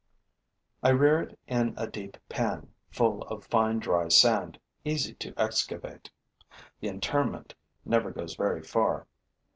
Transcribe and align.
I 0.81 0.89
rear 0.89 1.21
it 1.21 1.37
in 1.45 1.75
a 1.77 1.85
deep 1.85 2.17
pan, 2.27 2.73
full 2.89 3.21
of 3.27 3.45
fine, 3.45 3.77
dry 3.77 4.07
sand, 4.07 4.59
easy 4.83 5.13
to 5.13 5.31
excavate. 5.37 6.09
The 6.79 6.87
interment 6.87 7.53
never 7.85 8.09
goes 8.09 8.33
very 8.33 8.63
far. 8.63 9.05